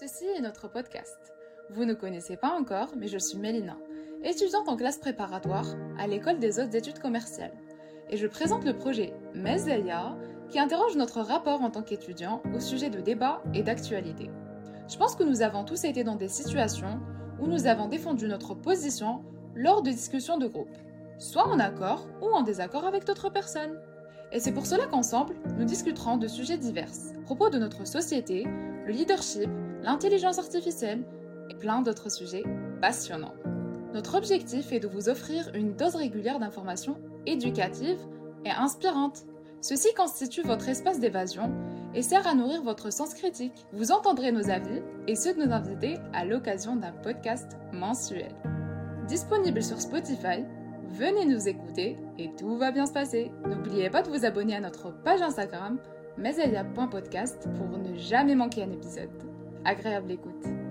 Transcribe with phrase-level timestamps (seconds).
[0.00, 1.32] Ceci est notre podcast.
[1.70, 3.76] Vous ne connaissez pas encore, mais je suis Mélina,
[4.24, 5.66] étudiante en classe préparatoire
[6.00, 7.54] à l'école des hautes études commerciales.
[8.10, 10.16] Et je présente le projet Meseya
[10.48, 14.32] qui interroge notre rapport en tant qu'étudiant au sujet de débat et d'actualité.
[14.88, 16.98] Je pense que nous avons tous été dans des situations
[17.38, 19.22] où nous avons défendu notre position
[19.54, 20.76] lors de discussions de groupe,
[21.18, 23.78] soit en accord ou en désaccord avec d'autres personnes.
[24.32, 26.90] Et c'est pour cela qu'ensemble, nous discuterons de sujets divers,
[27.26, 28.42] propos de notre société,
[28.86, 29.48] le leadership,
[29.84, 31.04] l'intelligence artificielle
[31.50, 32.42] et plein d'autres sujets
[32.80, 33.34] passionnants.
[33.92, 38.00] Notre objectif est de vous offrir une dose régulière d'informations éducatives
[38.44, 39.24] et inspirantes.
[39.60, 41.52] Ceci constitue votre espace d'évasion
[41.94, 43.66] et sert à nourrir votre sens critique.
[43.72, 48.34] Vous entendrez nos avis et ceux de nos invités à l'occasion d'un podcast mensuel.
[49.06, 50.44] Disponible sur Spotify,
[50.88, 53.30] venez nous écouter et tout va bien se passer.
[53.46, 55.78] N'oubliez pas de vous abonner à notre page Instagram
[56.16, 59.33] meselia.podcast pour ne jamais manquer un épisode.
[59.64, 60.63] Agréable écoute.